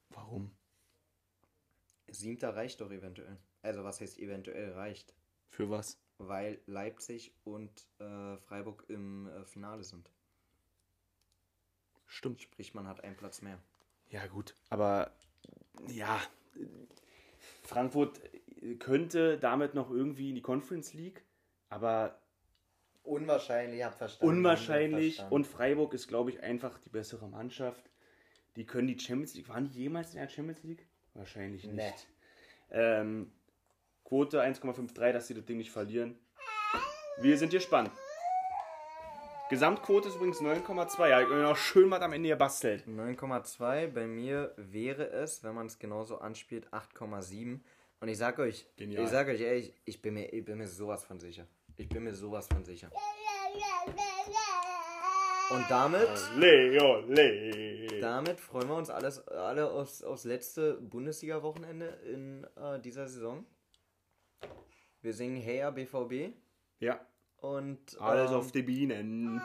Warum? 0.09 0.51
Siebter 2.09 2.57
reicht 2.57 2.81
doch 2.81 2.91
eventuell. 2.91 3.37
Also 3.61 3.85
was 3.85 4.01
heißt 4.01 4.19
eventuell 4.19 4.73
reicht? 4.73 5.13
Für 5.49 5.69
was? 5.69 5.97
Weil 6.17 6.59
Leipzig 6.65 7.33
und 7.45 7.71
äh, 7.99 8.35
Freiburg 8.35 8.83
im 8.89 9.29
äh, 9.29 9.45
Finale 9.45 9.85
sind. 9.85 10.11
Stimmt. 12.05 12.41
Sprich, 12.41 12.73
man 12.73 12.85
hat 12.85 13.01
einen 13.01 13.15
Platz 13.15 13.41
mehr. 13.41 13.59
Ja, 14.09 14.27
gut. 14.27 14.55
Aber 14.69 15.13
ja, 15.87 16.19
Frankfurt 17.63 18.19
könnte 18.79 19.37
damit 19.39 19.73
noch 19.73 19.89
irgendwie 19.89 20.29
in 20.29 20.35
die 20.35 20.41
Conference 20.41 20.93
League, 20.93 21.23
aber 21.69 22.19
Unwahrscheinlich, 23.07 23.83
hab 23.83 23.97
verstanden. 23.97 24.37
unwahrscheinlich. 24.37 25.15
Verstanden. 25.15 25.33
Und 25.33 25.47
Freiburg 25.47 25.93
ist, 25.93 26.07
glaube 26.07 26.29
ich, 26.31 26.41
einfach 26.43 26.77
die 26.79 26.89
bessere 26.89 27.27
Mannschaft. 27.27 27.89
Die 28.55 28.65
können 28.65 28.87
die 28.87 28.99
Champions 28.99 29.35
League. 29.35 29.49
Waren 29.49 29.69
die 29.69 29.79
jemals 29.83 30.13
in 30.13 30.19
der 30.19 30.27
Champions 30.27 30.63
League? 30.63 30.85
Wahrscheinlich 31.13 31.63
nicht. 31.63 31.75
Nee. 31.75 31.93
Ähm, 32.71 33.31
Quote 34.03 34.41
1,53, 34.41 35.11
dass 35.11 35.27
sie 35.27 35.33
das 35.33 35.45
Ding 35.45 35.57
nicht 35.57 35.71
verlieren. 35.71 36.17
Wir 37.19 37.37
sind 37.37 37.51
gespannt. 37.51 37.91
Gesamtquote 39.49 40.09
ist 40.09 40.15
übrigens 40.15 40.41
9,2. 40.41 41.07
Ja, 41.09 41.21
ich 41.21 41.29
mir 41.29 41.41
noch 41.43 41.55
schön 41.55 41.89
was 41.89 42.01
am 42.01 42.11
Ende 42.11 42.29
gebastelt. 42.29 42.85
9,2. 42.85 43.87
Bei 43.87 44.05
mir 44.05 44.53
wäre 44.57 45.09
es, 45.09 45.43
wenn 45.43 45.55
man 45.55 45.67
es 45.67 45.79
genauso 45.79 46.19
anspielt, 46.19 46.67
8,7. 46.73 47.61
Und 47.99 48.07
ich 48.09 48.17
sag 48.17 48.39
euch, 48.39 48.67
Genial. 48.75 49.03
ich 49.03 49.09
sag 49.09 49.27
euch 49.27 49.39
ehrlich, 49.41 49.73
ich 49.85 50.01
bin, 50.01 50.15
mir, 50.15 50.31
ich 50.33 50.43
bin 50.43 50.57
mir 50.57 50.67
sowas 50.67 51.05
von 51.05 51.19
sicher. 51.19 51.47
Ich 51.79 51.87
bin 51.87 52.03
mir 52.03 52.15
sowas 52.15 52.47
von 52.47 52.63
sicher. 52.65 52.89
Und 55.49 55.65
damit, 55.69 56.09
Leo, 56.35 57.01
Leo. 57.01 58.01
damit 58.01 58.39
freuen 58.39 58.67
wir 58.67 58.75
uns 58.75 58.89
alles, 58.89 59.25
alle 59.27 59.69
aufs, 59.71 60.03
aufs 60.03 60.23
letzte 60.25 60.73
Bundesliga-Wochenende 60.81 61.85
in 62.11 62.43
äh, 62.55 62.79
dieser 62.81 63.07
Saison. 63.07 63.45
Wir 65.01 65.13
singen 65.13 65.37
Heya 65.37 65.69
BVB 65.69 66.33
Ja, 66.79 66.99
und, 67.37 67.79
alles 68.01 68.31
ähm, 68.31 68.37
auf 68.37 68.51
die 68.51 68.63
Bienen. 68.63 69.41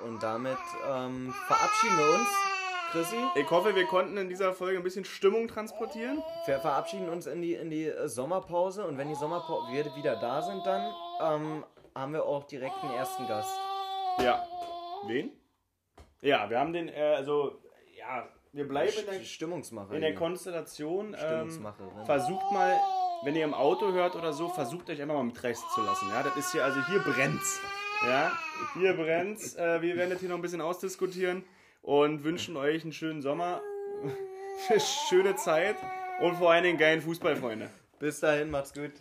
und 0.00 0.22
damit 0.22 0.58
ähm, 0.88 1.32
verabschieden 1.46 1.98
wir 1.98 2.14
uns. 2.18 2.53
Chrissy, 2.94 3.16
Ich 3.34 3.50
hoffe, 3.50 3.74
wir 3.74 3.86
konnten 3.86 4.16
in 4.16 4.28
dieser 4.28 4.52
Folge 4.52 4.76
ein 4.76 4.84
bisschen 4.84 5.04
Stimmung 5.04 5.48
transportieren. 5.48 6.22
wir 6.46 6.60
verabschieden 6.60 7.08
uns 7.08 7.26
in 7.26 7.42
die, 7.42 7.54
in 7.54 7.68
die 7.68 7.86
äh, 7.86 8.06
Sommerpause 8.06 8.86
und 8.86 8.96
wenn 8.98 9.08
die 9.08 9.16
Sommerpause 9.16 9.72
wir 9.72 9.84
wieder 9.96 10.14
da 10.14 10.40
sind, 10.42 10.64
dann 10.64 10.94
ähm, 11.20 11.64
haben 11.92 12.12
wir 12.12 12.24
auch 12.24 12.44
direkt 12.44 12.76
einen 12.84 12.94
ersten 12.94 13.26
Gast. 13.26 13.50
Ja. 14.22 14.46
Wen? 15.08 15.32
Ja, 16.20 16.48
wir 16.48 16.60
haben 16.60 16.72
den, 16.72 16.88
äh, 16.88 17.14
also, 17.16 17.60
ja, 17.98 18.28
wir 18.52 18.68
bleiben 18.68 18.92
in 18.96 19.06
der, 19.06 19.18
Die 19.18 19.26
Stimmungsmacher. 19.26 19.92
in 19.92 20.00
der. 20.00 20.14
Konstellation. 20.14 21.14
Ähm, 21.14 21.50
Stimmungsmacherin. 21.50 22.04
versucht 22.06 22.52
mal, 22.52 22.78
wenn 23.24 23.34
ihr 23.34 23.42
im 23.42 23.54
Auto 23.54 23.90
hört 23.90 24.14
oder 24.14 24.32
so, 24.32 24.50
versucht 24.50 24.88
euch 24.88 25.02
einfach 25.02 25.16
mal 25.16 25.24
mit 25.24 25.42
Rest 25.42 25.64
zu 25.74 25.80
lassen. 25.80 26.08
Ja, 26.10 26.22
das 26.22 26.36
ist 26.36 26.52
hier, 26.52 26.62
also 26.62 26.80
hier 26.86 27.00
brennt's. 27.00 27.60
Ja, 28.06 28.30
hier 28.74 28.92
brennt's. 28.92 29.56
Äh, 29.56 29.82
wir 29.82 29.96
werden 29.96 30.10
das 30.10 30.20
hier 30.20 30.28
noch 30.28 30.36
ein 30.36 30.42
bisschen 30.42 30.60
ausdiskutieren 30.60 31.44
und 31.84 32.24
wünschen 32.24 32.56
euch 32.56 32.82
einen 32.82 32.92
schönen 32.92 33.22
Sommer, 33.22 33.62
schöne 35.08 35.36
Zeit 35.36 35.76
und 36.20 36.36
vor 36.36 36.50
allen 36.50 36.64
Dingen 36.64 36.78
geilen 36.78 37.02
Fußball, 37.02 37.36
Freunde. 37.36 37.70
Bis 37.98 38.20
dahin, 38.20 38.50
macht's 38.50 38.72
gut. 38.72 38.92